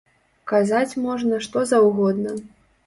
[0.51, 2.37] Казаць можна што заўгодна.